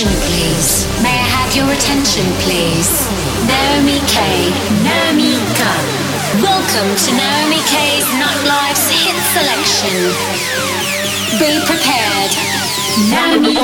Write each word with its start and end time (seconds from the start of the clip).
attention, 0.00 0.20
please? 0.32 0.88
May 1.02 1.12
I 1.12 1.28
have 1.28 1.52
your 1.54 1.68
attention, 1.68 2.24
please? 2.40 2.88
Naomi 3.44 4.00
K. 4.08 4.48
Naomi 4.80 5.36
K. 5.52 5.60
Welcome 6.40 6.90
to 7.04 7.10
Naomi 7.12 7.60
K's 7.68 8.08
Nightlife's 8.16 8.88
hit 8.88 9.18
selection. 9.36 9.92
Be 11.36 11.60
prepared. 11.68 12.32
Naomi 13.12 13.56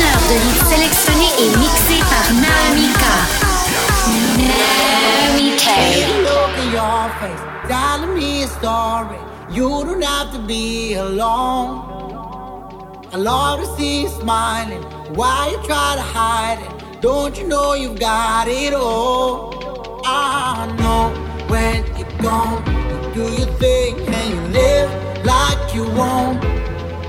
heure 0.00 0.24
de 0.28 0.34
hits 0.34 0.66
sélectionnés 0.68 1.32
et 1.38 1.50
mixés 1.58 2.02
par 2.10 2.26
Naomi 2.34 2.88
Look 5.38 6.56
your 6.72 7.08
face, 7.20 7.44
telling 7.68 8.14
me 8.18 8.42
a 8.42 8.48
story. 8.48 9.18
You 9.52 9.68
don't 9.84 10.02
have 10.02 10.32
to 10.32 10.40
be 10.40 10.94
alone. 10.94 11.78
I 13.12 13.16
love 13.18 13.60
to 13.60 13.66
see 13.76 14.02
you 14.02 14.08
smiling. 14.08 14.82
Why 15.14 15.50
you 15.52 15.58
try 15.64 15.94
to 15.94 16.02
hide 16.02 16.58
it? 16.58 17.00
Don't 17.00 17.38
you 17.38 17.46
know 17.46 17.74
you've 17.74 18.00
got 18.00 18.48
it 18.48 18.74
all? 18.74 20.02
I 20.04 20.66
know 20.80 21.14
when 21.46 21.86
you're 21.96 22.18
gone, 22.18 22.64
you 22.90 23.14
do 23.14 23.22
your 23.40 23.52
thing 23.58 23.94
and 24.08 24.28
you 24.34 24.40
live 24.60 24.90
like 25.24 25.72
you. 25.72 25.84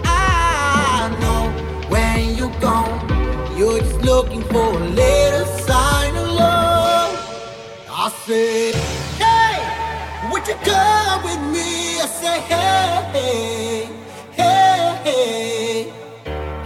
I 0.05 1.09
know 1.19 1.49
when 1.89 2.35
you're 2.35 2.59
gone, 2.59 3.57
you're 3.57 3.79
just 3.79 4.01
looking 4.01 4.43
for 4.43 4.75
a 4.75 4.89
little 4.89 5.45
sign. 5.65 5.98
I 8.09 8.11
said, 8.25 8.73
hey, 9.21 10.31
would 10.31 10.47
you 10.47 10.55
come 10.65 11.23
with 11.23 11.41
me? 11.53 11.99
I 12.01 12.07
said, 12.07 12.41
hey, 12.41 13.85
hey, 14.33 14.97
hey, 15.03 15.93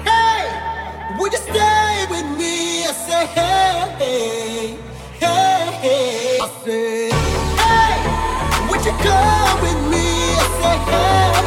hey, 0.08 1.18
would 1.20 1.34
you 1.34 1.40
stay 1.40 2.06
with 2.10 2.28
me? 2.40 2.86
I 2.86 2.94
said, 2.94 3.28
hey, 3.36 4.78
hey, 5.20 5.66
hey, 5.84 6.40
I 6.40 6.48
said, 6.64 7.12
hey, 7.60 8.70
would 8.70 8.86
you 8.86 8.94
come 9.04 9.58
with 9.64 9.82
me? 9.92 10.08
I 10.40 10.48
said, 10.62 10.80
hey, 10.88 11.43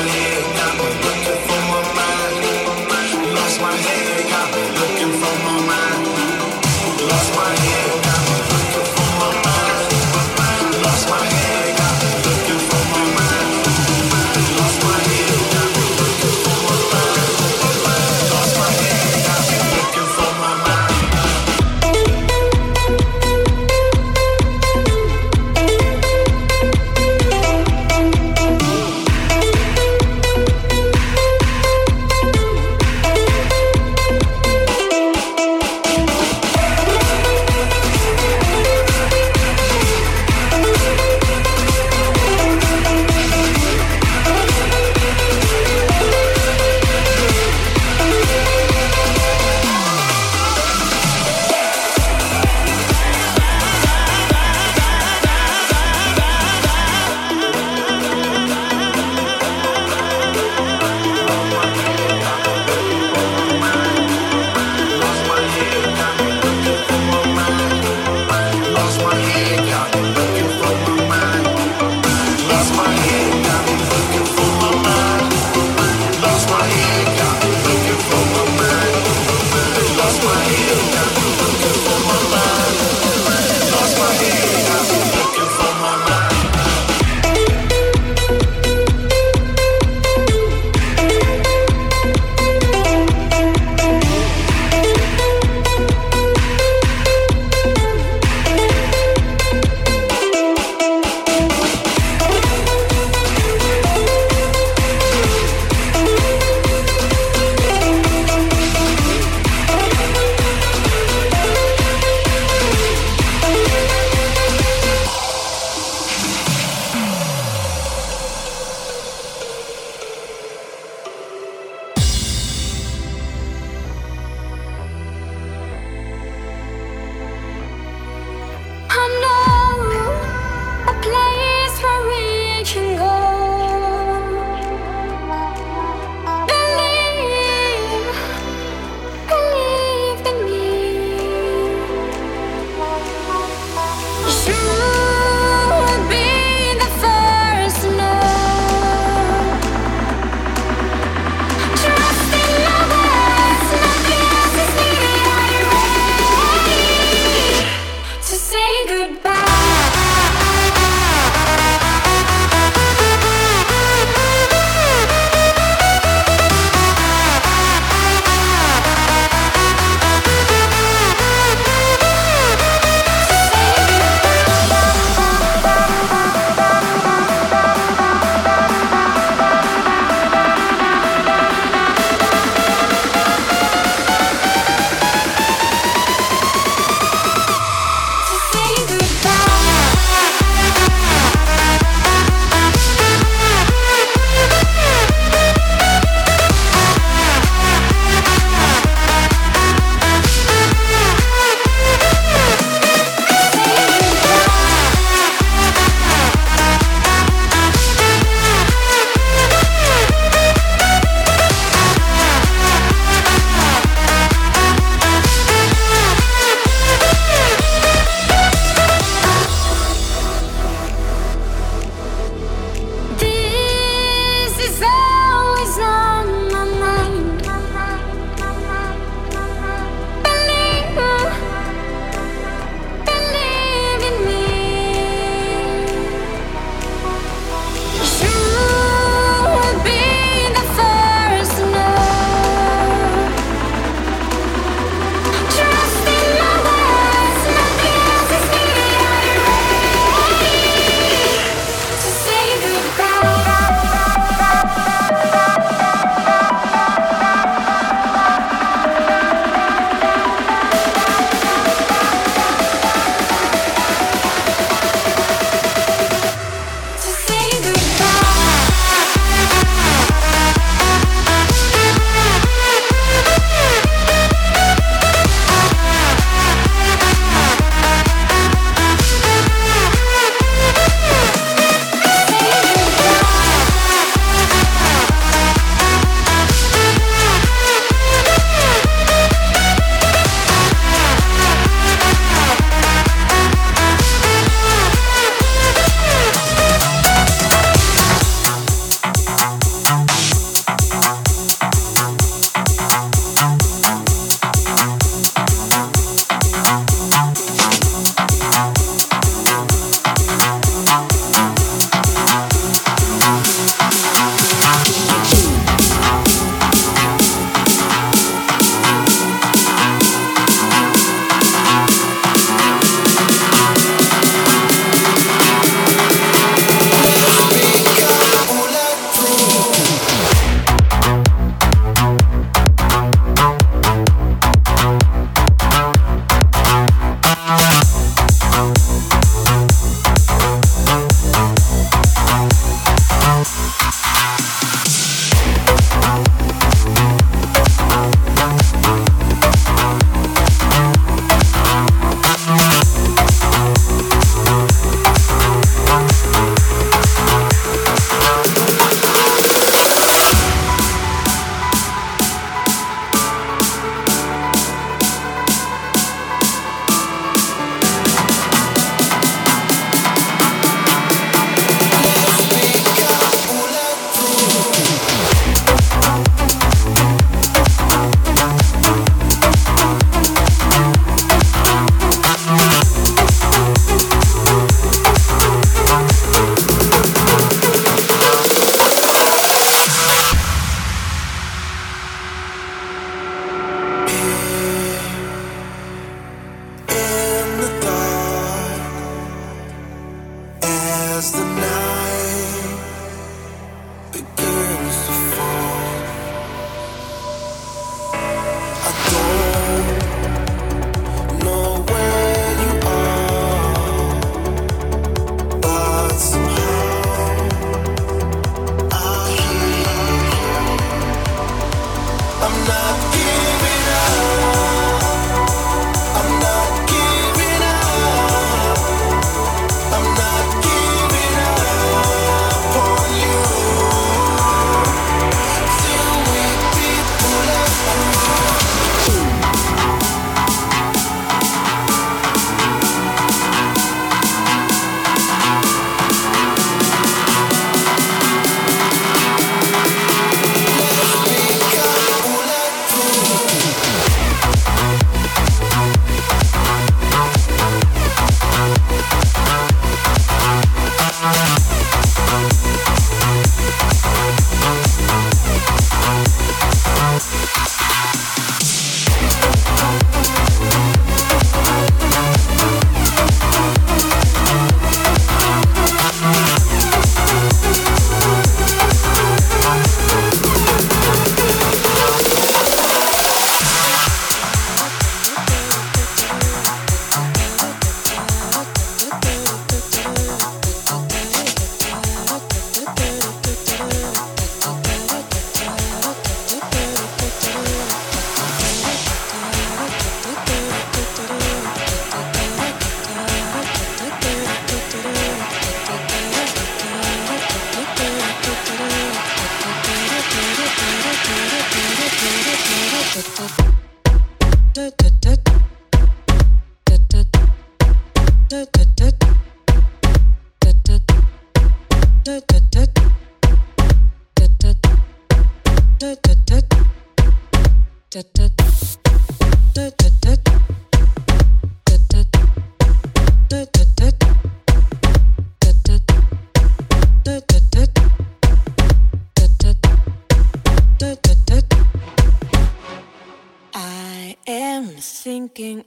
Lost 0.00 0.39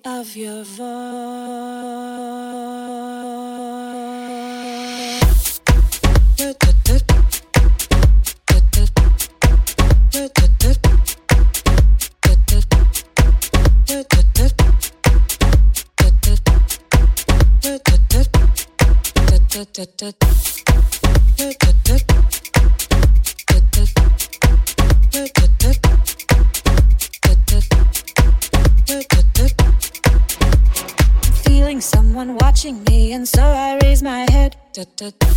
of 0.06 0.36
your 0.36 0.63
voice. 0.63 0.84
Da 19.73 19.86
da 19.97 20.12
da 20.12 20.53
da 34.74 34.84
da 34.98 35.12
da 35.20 35.34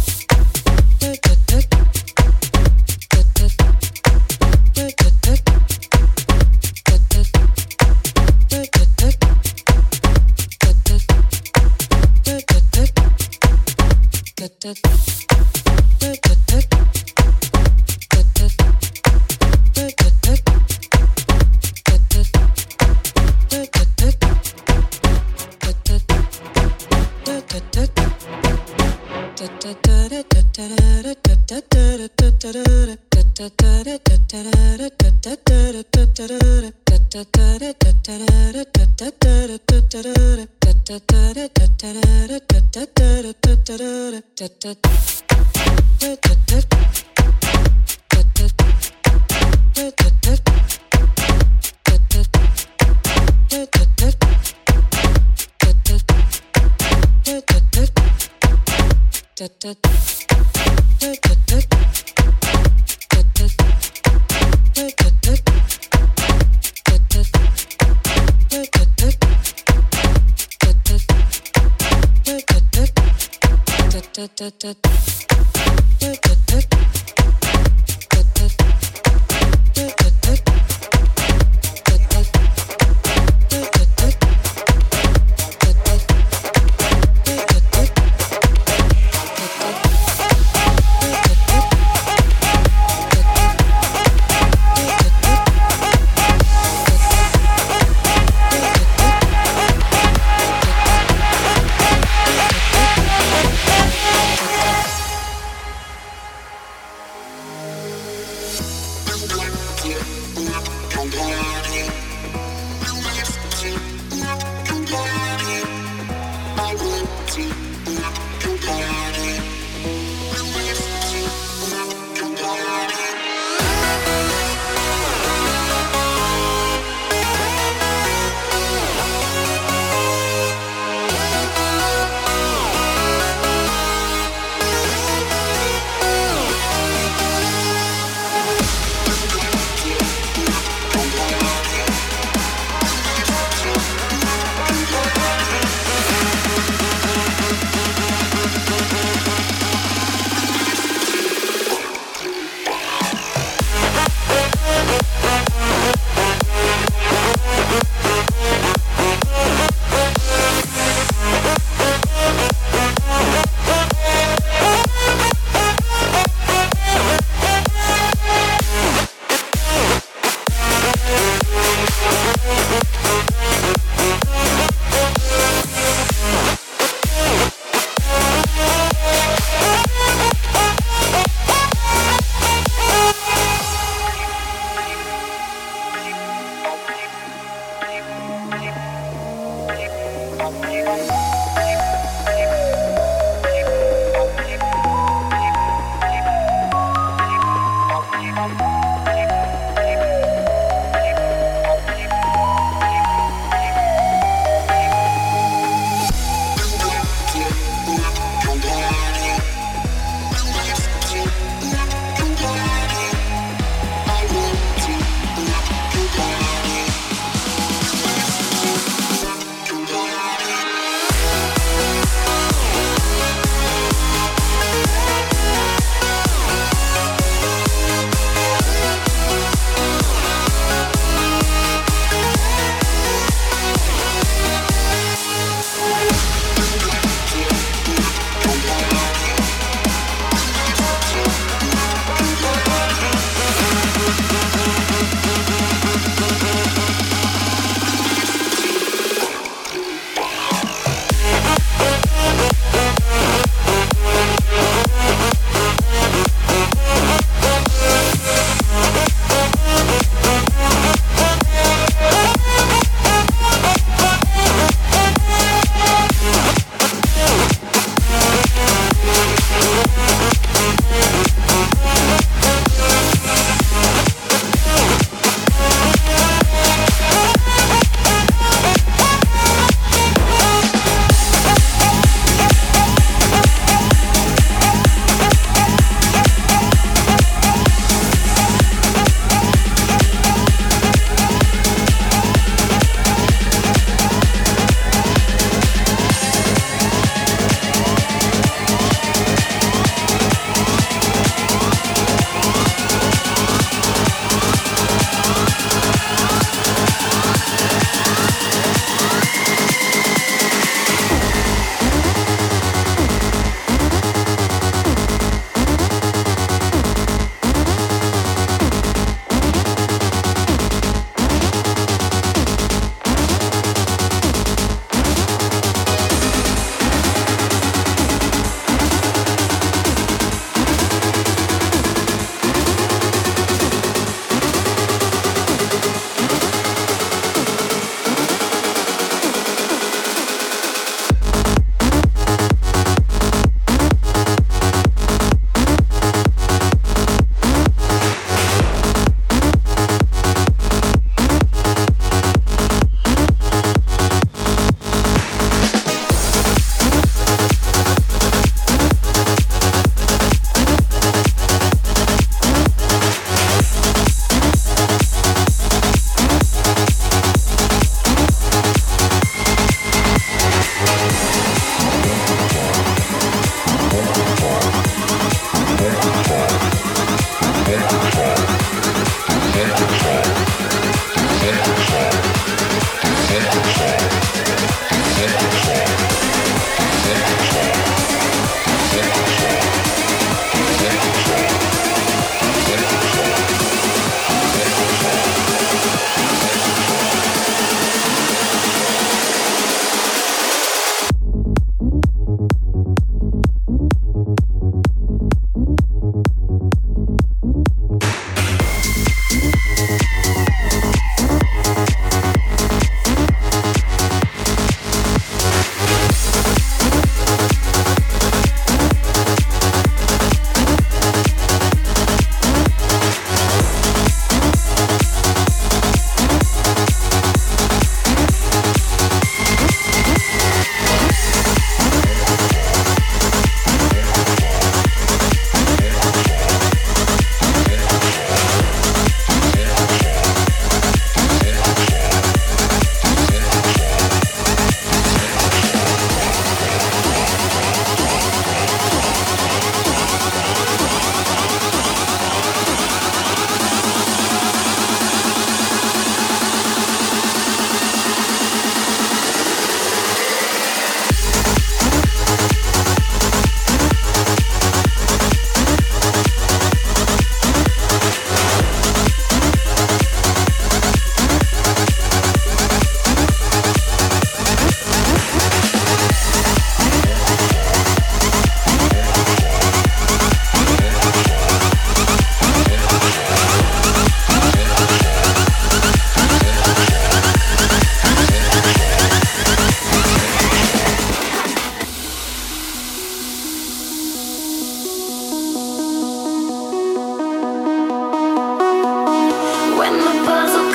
da 74.38 74.50
da 74.50 74.74
da. 74.82 75.15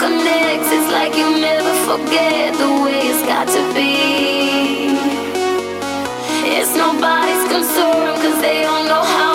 connects. 0.02 0.70
It's 0.72 0.90
like 0.92 1.14
you 1.16 1.30
never 1.40 1.74
forget 1.86 2.54
the 2.58 2.70
way 2.84 3.00
it's 3.12 3.24
got 3.34 3.48
to 3.58 3.62
be. 3.78 4.98
It's 6.58 6.74
nobody's 6.76 7.46
concern, 7.54 8.16
cause 8.24 8.42
they 8.42 8.62
don't 8.64 8.88
know 8.88 9.04
how. 9.04 9.31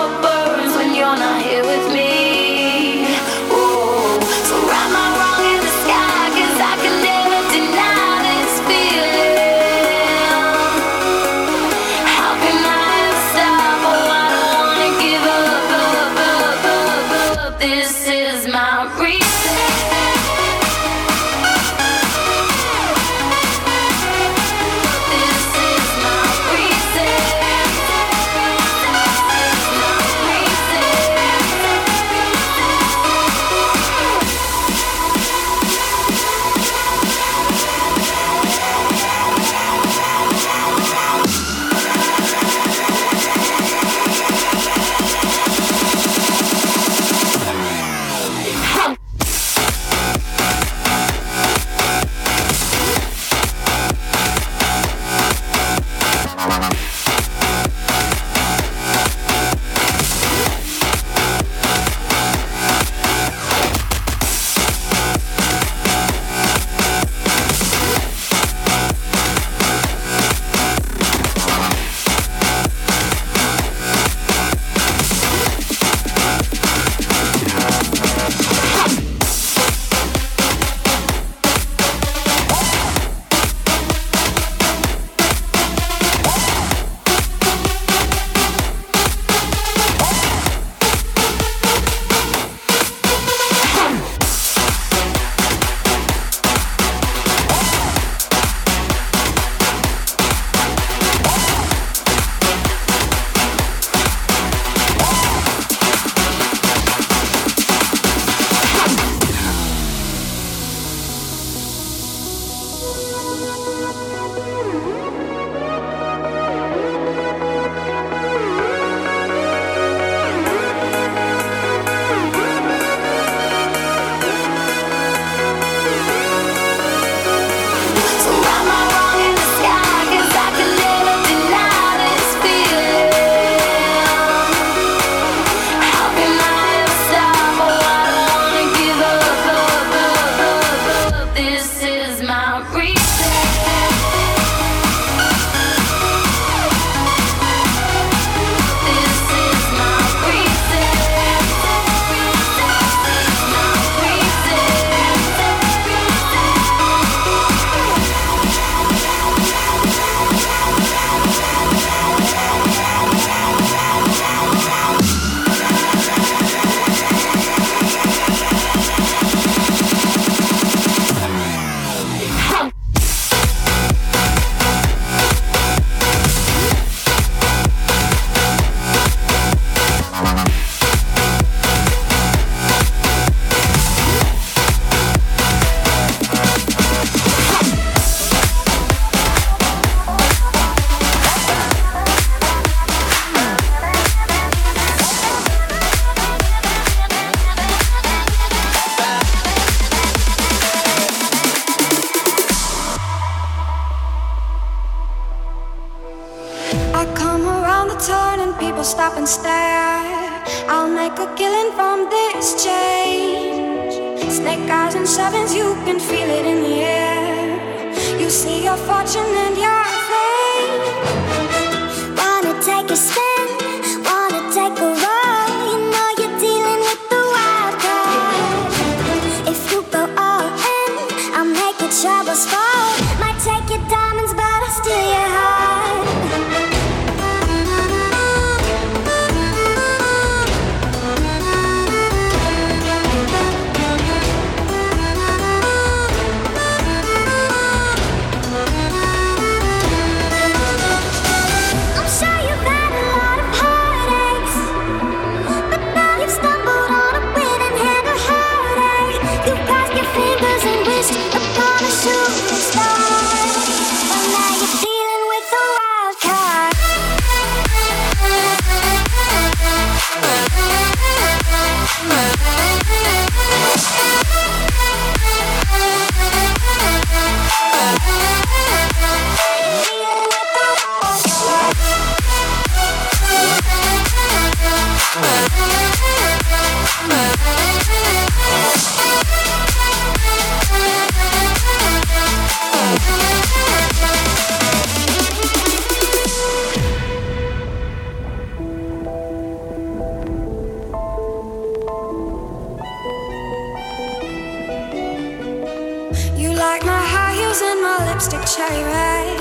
my 306.87 307.03
high 307.03 307.35
heels 307.35 307.61
and 307.61 307.81
my 307.83 307.99
lipstick 308.07 308.43
cherry 308.47 308.83
red. 308.95 309.35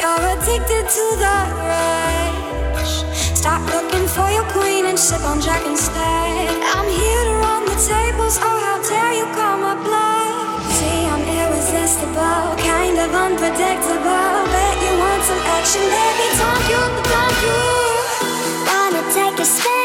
You're 0.00 0.24
addicted 0.32 0.84
to 0.96 1.04
the 1.22 1.36
rush. 1.68 2.94
Stop 3.36 3.60
looking 3.74 4.08
for 4.08 4.28
your 4.32 4.48
queen 4.56 4.86
and 4.90 4.98
sip 4.98 5.22
on 5.30 5.40
Jack 5.44 5.62
instead. 5.66 6.48
I'm 6.74 6.88
here 6.88 7.24
to 7.28 7.34
run 7.44 7.62
the 7.68 7.78
tables. 7.92 8.40
Oh, 8.40 8.56
how 8.64 8.76
dare 8.88 9.12
you 9.20 9.26
call 9.36 9.56
my 9.60 9.76
bluff? 9.84 10.64
See, 10.78 11.00
I'm 11.12 11.24
irresistible, 11.40 12.44
kind 12.72 12.96
of 13.04 13.10
unpredictable. 13.12 14.32
Bet 14.52 14.76
you 14.84 14.92
want 15.04 15.22
some 15.28 15.42
action, 15.56 15.84
baby? 15.92 16.26
Don't 16.40 16.64
you? 16.72 16.82
Don't 17.12 17.38
you? 17.46 17.60
Wanna 18.72 19.02
take 19.12 19.38
a 19.38 19.44
spin? 19.44 19.77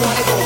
wanna 0.00 0.24
go 0.24 0.39